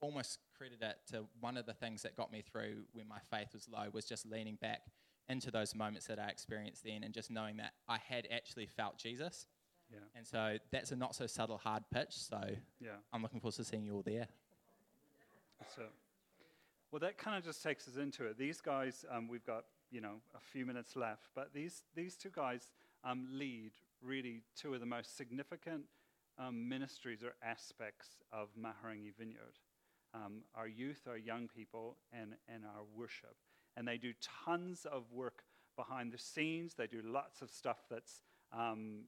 [0.00, 3.48] almost credit it to one of the things that got me through when my faith
[3.52, 4.82] was low was just leaning back
[5.28, 8.98] into those moments that I experienced then and just knowing that I had actually felt
[8.98, 9.46] Jesus.
[9.90, 9.98] Yeah.
[10.14, 12.12] And so that's a not so subtle hard pitch.
[12.12, 12.40] So
[12.80, 12.90] yeah.
[13.12, 14.28] I'm looking forward to seeing you all there.
[15.74, 15.82] So,
[16.90, 18.38] well, that kind of just takes us into it.
[18.38, 21.28] These guys, um, we've got you know, a few minutes left.
[21.34, 22.70] But these, these two guys
[23.04, 23.72] um, lead
[24.02, 25.82] really two of the most significant
[26.38, 29.58] um, ministries or aspects of Mahurangi Vineyard.
[30.14, 33.36] Um, our youth, our young people, and, and our worship.
[33.76, 34.12] And they do
[34.44, 35.44] tons of work
[35.76, 36.74] behind the scenes.
[36.74, 38.22] They do lots of stuff that's
[38.52, 39.02] um,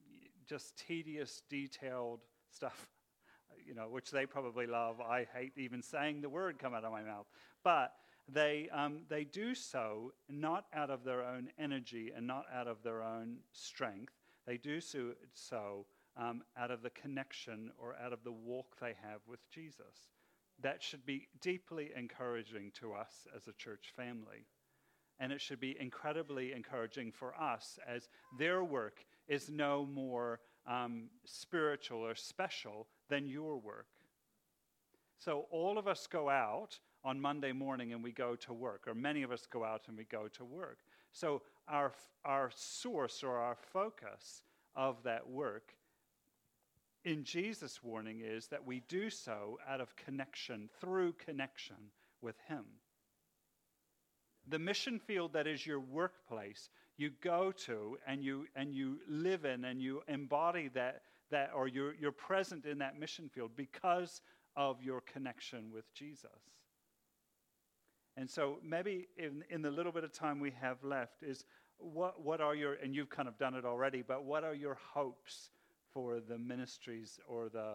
[0.47, 2.89] just tedious, detailed stuff,
[3.67, 5.01] you know, which they probably love.
[5.01, 7.27] I hate even saying the word come out of my mouth.
[7.65, 7.93] But
[8.33, 12.83] they, um, they do so not out of their own energy and not out of
[12.83, 14.13] their own strength.
[14.47, 18.95] They do so, so um, out of the connection or out of the walk they
[19.03, 20.11] have with Jesus.
[20.61, 24.45] That should be deeply encouraging to us as a church family.
[25.21, 28.09] And it should be incredibly encouraging for us as
[28.39, 33.87] their work is no more um, spiritual or special than your work.
[35.19, 38.95] So all of us go out on Monday morning and we go to work, or
[38.95, 40.79] many of us go out and we go to work.
[41.13, 41.93] So our,
[42.25, 44.43] our source or our focus
[44.75, 45.75] of that work
[47.05, 51.77] in Jesus' warning is that we do so out of connection, through connection
[52.21, 52.65] with Him.
[54.49, 59.45] The mission field that is your workplace, you go to and you, and you live
[59.45, 64.21] in and you embody that, that or you're, you're present in that mission field because
[64.57, 66.31] of your connection with Jesus.
[68.19, 71.45] And so maybe in, in the little bit of time we have left is
[71.79, 74.77] what, what are your, and you've kind of done it already, but what are your
[74.93, 75.51] hopes
[75.93, 77.75] for the ministries or the,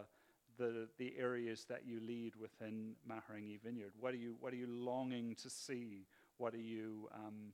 [0.58, 3.94] the, the areas that you lead within Mahurangi Vineyard?
[3.98, 6.08] What are you, what are you longing to see?
[6.40, 7.54] What are you, um,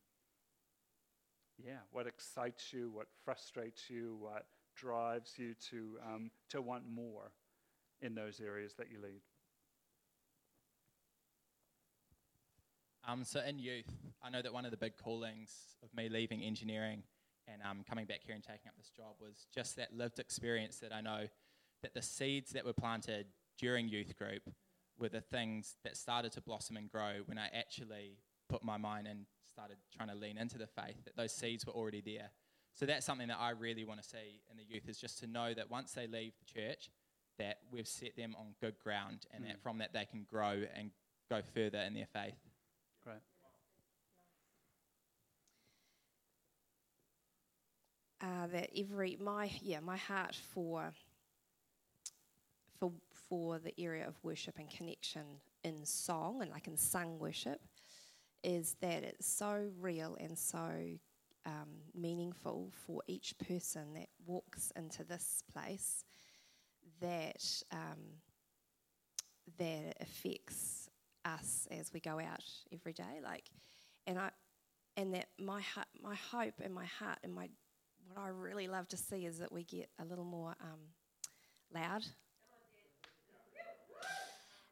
[1.63, 2.89] yeah, what excites you?
[2.91, 4.17] What frustrates you?
[4.19, 7.33] What drives you to, um, to want more
[8.01, 9.21] in those areas that you lead?
[13.07, 13.91] Um, so in youth,
[14.21, 15.51] I know that one of the big callings
[15.83, 17.03] of me leaving engineering
[17.47, 20.77] and um, coming back here and taking up this job was just that lived experience
[20.79, 21.27] that I know
[21.81, 23.27] that the seeds that were planted
[23.57, 24.43] during youth group
[24.99, 28.17] were the things that started to blossom and grow when I actually
[28.49, 31.73] put my mind and started trying to lean into the faith, that those seeds were
[31.73, 32.29] already there.
[32.73, 35.27] So that's something that I really want to see in the youth is just to
[35.27, 36.89] know that once they leave the church,
[37.37, 39.47] that we've set them on good ground and mm.
[39.47, 40.91] that from that they can grow and
[41.29, 42.35] go further in their faith.
[43.03, 43.19] Great.
[48.21, 50.91] Uh, that every my yeah my heart for
[52.77, 52.91] for
[53.29, 55.23] for the area of worship and connection
[55.63, 57.61] in song and like in sung worship
[58.43, 60.69] is that it's so real and so
[61.45, 66.03] um, meaningful for each person that walks into this place
[67.01, 68.19] that um,
[69.57, 70.89] that affects
[71.25, 73.19] us as we go out every day.
[73.23, 73.49] Like,
[74.07, 74.29] and I,
[74.97, 77.49] and that my heart, my hope and my heart and my
[78.13, 80.79] what I really love to see is that we get a little more um,
[81.73, 82.03] loud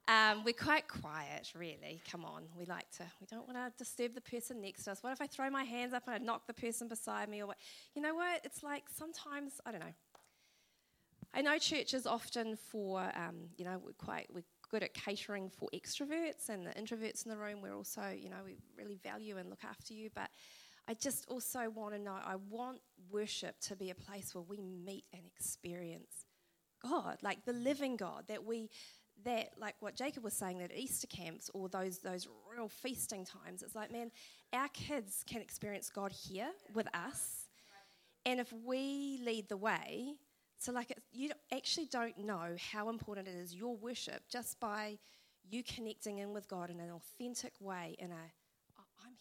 [0.08, 2.02] um, we're quite quiet, really.
[2.10, 3.04] Come on, we like to.
[3.20, 5.04] We don't want to disturb the person next to us.
[5.04, 7.48] What if I throw my hands up and I knock the person beside me, or
[7.48, 7.58] what?
[7.94, 8.40] You know what?
[8.46, 9.94] It's like sometimes I don't know.
[11.34, 15.70] I know churches often for um, you know we're quite we're good at catering for
[15.74, 17.62] extroverts and the introverts in the room.
[17.62, 20.30] We're also you know we really value and look after you, but
[20.88, 22.16] I just also want to know.
[22.24, 22.80] I want
[23.10, 26.26] worship to be a place where we meet and experience
[26.82, 28.70] God, like the living God, that we
[29.26, 33.26] that, like what Jacob was saying, that at Easter camps or those those real feasting
[33.26, 34.12] times, it's like, man,
[34.54, 37.48] our kids can experience God here with us,
[38.26, 40.14] and if we lead the way,
[40.60, 44.98] so like it, you actually don't know how important it is your worship just by
[45.50, 48.32] you connecting in with God in an authentic way, in a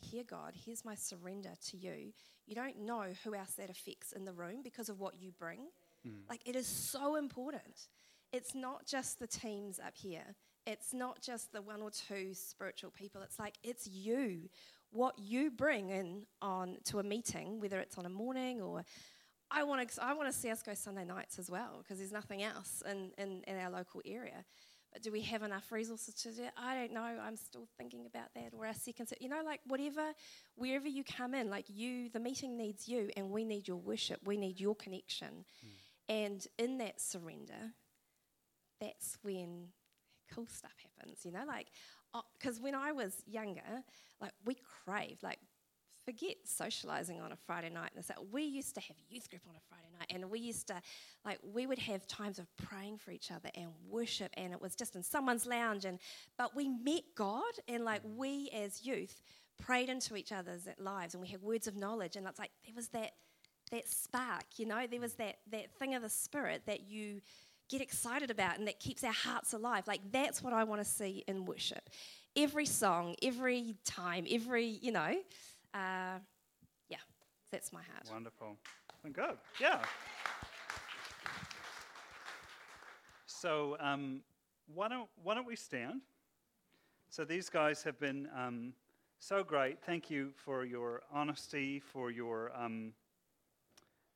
[0.01, 0.55] here, God.
[0.65, 2.13] Here's my surrender to you.
[2.47, 5.69] You don't know who else that affects in the room because of what you bring.
[6.07, 6.29] Mm.
[6.29, 7.89] Like, it is so important
[8.33, 10.35] it's not just the teams up here.
[10.67, 13.23] It's not just the one or two spiritual people.
[13.23, 14.49] It's like it's you,
[14.91, 18.85] what you bring in on to a meeting, whether it's on a morning or
[19.51, 22.13] I want to I want to see us go Sunday nights as well because there's
[22.13, 24.45] nothing else in, in, in our local area.
[25.03, 26.53] Do we have enough resources to do it?
[26.57, 27.01] I don't know.
[27.01, 28.53] I'm still thinking about that.
[28.57, 30.13] Or our second, you know, like whatever,
[30.55, 34.21] wherever you come in, like you, the meeting needs you, and we need your worship.
[34.25, 35.45] We need your connection.
[35.65, 35.69] Mm.
[36.09, 37.75] And in that surrender,
[38.81, 39.69] that's when
[40.35, 41.45] cool stuff happens, you know?
[41.47, 41.69] Like,
[42.39, 43.83] because uh, when I was younger,
[44.21, 45.39] like, we craved, like,
[46.07, 47.91] forget socializing on a Friday night.
[47.95, 50.69] And like, we used to have youth group on a Friday night, and we used
[50.69, 50.81] to,
[51.25, 54.75] like, we would have times of praying for each other and worship, and it was
[54.75, 55.85] just in someone's lounge.
[55.85, 55.99] And
[56.39, 58.17] but we met God, and like mm.
[58.17, 59.21] we as youth
[59.59, 62.75] prayed into each other's lives, and we had words of knowledge, and it's like there
[62.75, 63.13] was that
[63.73, 65.19] that spark, you know, there was mm.
[65.19, 67.21] that that thing of the spirit that you
[67.69, 69.87] get excited about and that keeps our hearts alive.
[69.87, 71.91] Like that's what I want to see in worship.
[72.37, 75.17] Every song, every time, every, you know,
[75.77, 76.19] uh,
[76.89, 76.97] yeah,
[77.53, 78.09] that's my heart.
[78.11, 78.57] Wonderful.
[79.13, 79.37] Good.
[79.61, 79.83] Yeah.
[83.27, 84.23] So um,
[84.75, 86.01] why, don't, why don't we stand?
[87.11, 88.73] So these guys have been um,
[89.21, 89.79] so great.
[89.85, 92.93] Thank you for your honesty, for your, um,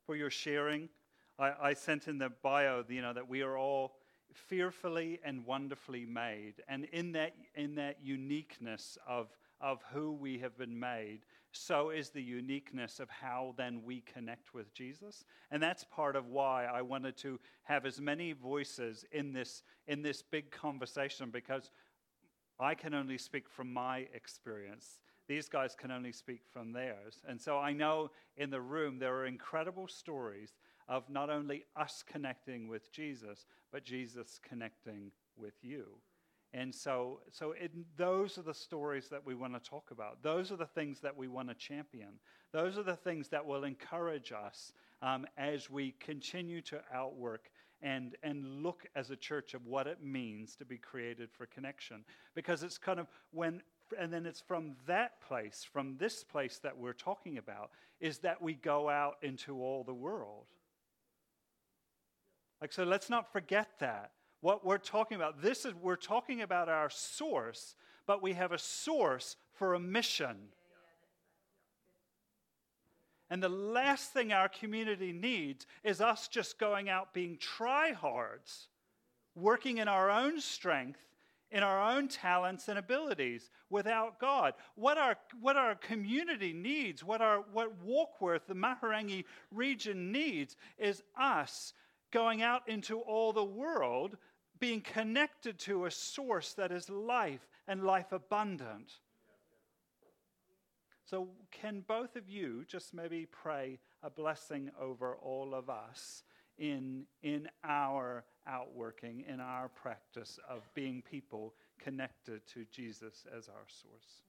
[0.04, 0.88] for your sharing.
[1.38, 3.92] I, I sent in the bio, you know, that we are all
[4.32, 6.54] fearfully and wonderfully made.
[6.68, 9.28] And in that, in that uniqueness of,
[9.60, 11.20] of who we have been made,
[11.52, 15.24] so is the uniqueness of how then we connect with Jesus.
[15.50, 20.02] And that's part of why I wanted to have as many voices in this, in
[20.02, 21.70] this big conversation because
[22.58, 25.00] I can only speak from my experience.
[25.26, 27.20] These guys can only speak from theirs.
[27.26, 30.56] And so I know in the room there are incredible stories
[30.88, 35.86] of not only us connecting with Jesus, but Jesus connecting with you.
[36.52, 40.22] And so, so it, those are the stories that we want to talk about.
[40.22, 42.18] Those are the things that we want to champion.
[42.52, 47.50] Those are the things that will encourage us um, as we continue to outwork
[47.82, 52.04] and, and look as a church of what it means to be created for connection.
[52.34, 53.62] Because it's kind of when,
[53.96, 57.70] and then it's from that place, from this place that we're talking about,
[58.00, 60.46] is that we go out into all the world.
[62.60, 64.10] Like, so let's not forget that.
[64.40, 67.74] What we're talking about, this is, we're talking about our source,
[68.06, 70.36] but we have a source for a mission.
[73.28, 78.66] And the last thing our community needs is us just going out being tryhards,
[79.36, 81.00] working in our own strength,
[81.52, 84.54] in our own talents and abilities without God.
[84.74, 91.02] What our, what our community needs, what, our, what Warkworth, the Mahurangi region needs, is
[91.20, 91.72] us
[92.10, 94.16] going out into all the world,
[94.60, 98.92] being connected to a source that is life and life abundant.
[101.06, 106.22] So, can both of you just maybe pray a blessing over all of us
[106.58, 113.66] in, in our outworking, in our practice of being people connected to Jesus as our
[113.66, 114.22] source?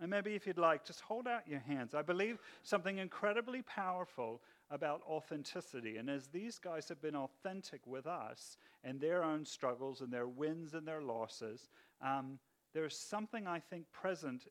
[0.00, 1.94] And maybe if you'd like, just hold out your hands.
[1.94, 5.96] I believe something incredibly powerful about authenticity.
[5.96, 10.26] And as these guys have been authentic with us and their own struggles and their
[10.26, 11.68] wins and their losses,
[12.02, 12.38] um,
[12.74, 14.46] there's something I think present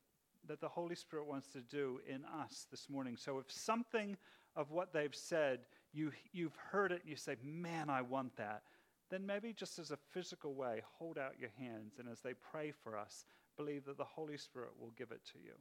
[0.48, 3.18] that the Holy Spirit wants to do in us this morning.
[3.18, 4.18] So if something
[4.56, 5.60] of what they've said,
[5.94, 8.64] you, you've heard it and you say, man, I want that,
[9.10, 12.00] then maybe just as a physical way, hold out your hands.
[12.00, 13.26] And as they pray for us,
[13.58, 15.54] believe that the Holy Spirit will give it to you.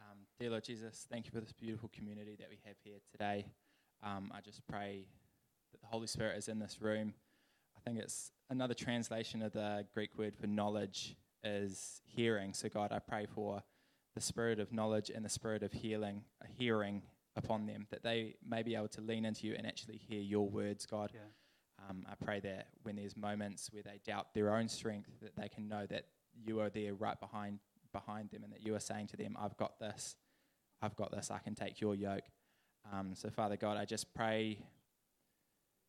[0.00, 3.46] Um, dear Lord Jesus, thank you for this beautiful community that we have here today.
[4.04, 5.04] Um, I just pray
[5.72, 7.12] that the Holy Spirit is in this room.
[7.76, 12.54] I think it's another translation of the Greek word for knowledge is hearing.
[12.54, 13.64] So, God, I pray for
[14.14, 16.22] the spirit of knowledge and the spirit of healing,
[16.56, 17.02] hearing
[17.34, 20.48] upon them, that they may be able to lean into you and actually hear your
[20.48, 21.10] words, God.
[21.12, 21.88] Yeah.
[21.90, 25.48] Um, I pray that when there's moments where they doubt their own strength, that they
[25.48, 27.58] can know that you are there right behind
[27.92, 30.14] behind them, and that you are saying to them, "I've got this,
[30.82, 31.30] I've got this.
[31.30, 32.24] I can take your yoke."
[32.92, 34.58] Um, so, Father God, I just pray.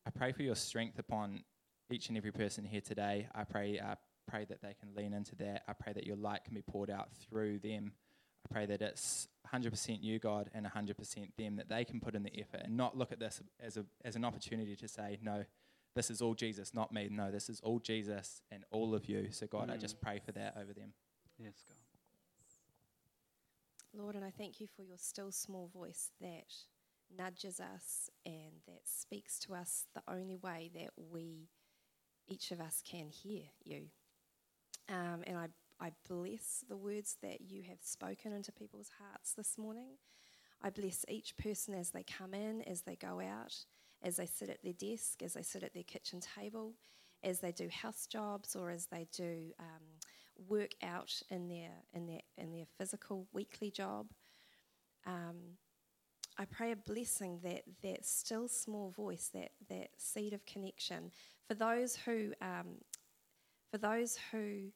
[0.06, 1.44] I pray for your strength upon
[1.90, 3.28] each and every person here today.
[3.34, 3.96] I pray, I
[4.28, 5.62] pray that they can lean into that.
[5.68, 7.92] I pray that your light can be poured out through them.
[8.48, 12.22] I pray that it's 100% you, God, and 100% them, that they can put in
[12.22, 15.44] the effort and not look at this as, a, as an opportunity to say, no,
[15.94, 17.08] this is all Jesus, not me.
[17.10, 19.28] No, this is all Jesus and all of you.
[19.30, 19.74] So, God, mm.
[19.74, 20.02] I just mm.
[20.02, 20.92] pray for that over them.
[21.38, 21.89] Yes, God.
[23.92, 26.52] Lord, and I thank you for your still small voice that
[27.16, 31.48] nudges us and that speaks to us the only way that we,
[32.28, 33.86] each of us, can hear you.
[34.88, 35.48] Um, and I,
[35.80, 39.96] I bless the words that you have spoken into people's hearts this morning.
[40.62, 43.54] I bless each person as they come in, as they go out
[44.02, 46.74] as they sit at their desk, as they sit at their kitchen table,
[47.22, 49.84] as they do house jobs, or as they do um,
[50.48, 54.06] work out in their in their in their physical weekly job.
[55.06, 55.56] Um,
[56.38, 61.10] I pray a blessing that that still small voice, that that seed of connection
[61.46, 62.78] for those who um,
[63.70, 64.70] for those who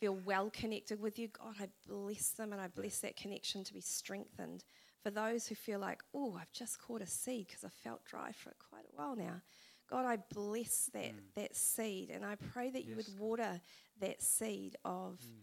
[0.00, 1.28] feel well connected with you.
[1.28, 4.64] God, I bless them and I bless that connection to be strengthened
[5.02, 8.32] for those who feel like, oh, I've just caught a seed because I felt dry
[8.32, 9.42] for quite a while now.
[9.90, 11.20] God, I bless that, mm.
[11.36, 12.88] that seed and I pray that yes.
[12.88, 13.60] you would water
[14.00, 15.40] that seed of, mm.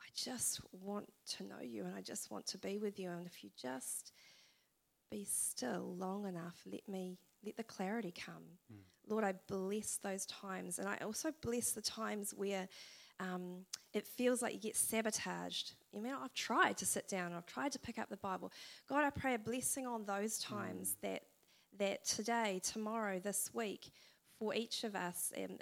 [0.00, 3.10] I just want to know you and I just want to be with you.
[3.10, 4.12] And if you just
[5.10, 8.44] be still long enough, let me, let the clarity come.
[8.72, 8.78] Mm.
[9.08, 10.78] Lord, I bless those times.
[10.78, 12.68] And I also bless the times where
[13.18, 15.72] um, it feels like you get sabotaged.
[15.92, 18.52] You mean I've tried to sit down, I've tried to pick up the Bible.
[18.88, 21.00] God, I pray a blessing on those times mm.
[21.02, 21.22] that
[21.80, 23.90] that today, tomorrow, this week,
[24.38, 25.58] for each of us in,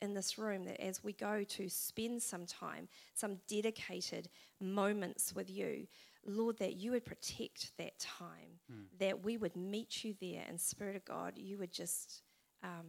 [0.00, 4.28] in this room, that as we go to spend some time, some dedicated
[4.60, 5.86] moments with you,
[6.26, 8.84] Lord, that you would protect that time, mm.
[8.98, 12.22] that we would meet you there, and Spirit of God, you would just
[12.64, 12.86] um,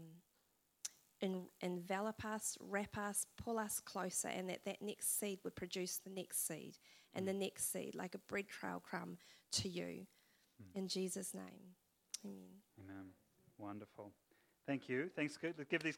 [1.22, 5.98] en- envelop us, wrap us, pull us closer, and that that next seed would produce
[5.98, 6.78] the next seed
[7.14, 7.28] and mm.
[7.28, 9.18] the next seed, like a bread trail crumb
[9.52, 10.08] to you.
[10.62, 10.76] Mm.
[10.76, 11.76] In Jesus' name,
[12.26, 12.67] amen.
[12.80, 13.06] Amen.
[13.58, 14.12] Wonderful.
[14.66, 15.10] Thank you.
[15.16, 15.38] Thanks.
[15.70, 15.96] Give these